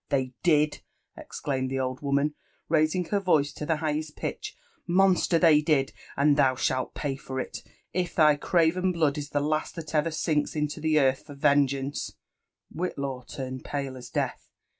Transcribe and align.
—they 0.09 0.33
did 0.41 0.81
I 1.15 1.21
—"exclaimed 1.21 1.69
the 1.69 1.79
old 1.79 2.01
woman, 2.01 2.33
raising 2.67 3.05
her 3.09 3.19
voice 3.19 3.53
to 3.53 3.67
the 3.67 3.75
highest 3.75 4.15
piteb; 4.17 4.53
''nooster, 4.89 5.39
Aey 5.43 5.61
did 5.63 5.91
I— 6.17 6.21
and 6.23 6.37
thou 6.37 6.55
shalt 6.55 6.95
pay 6.95 7.15
for••• 7.15 7.35
UFE 7.37 7.39
AND 7.39 7.47
ADVENTURES 7.47 7.63
OP«. 7.65 7.71
if 8.01 8.15
thy 8.15 8.35
craven 8.35 8.91
blood 8.93 9.19
is 9.19 9.29
the 9.29 9.39
last 9.41 9.75
that 9.75 9.93
ever 9.93 10.09
sinks 10.09 10.55
into 10.55 10.81
the 10.81 10.99
earth 10.99 11.23
for 11.27 11.35
vengeance 11.35 12.15
1" 12.71 12.79
Whitlaw 12.89 13.21
fomed 13.27 13.63
pale 13.63 13.95
as 13.95 14.09
death. 14.09 14.49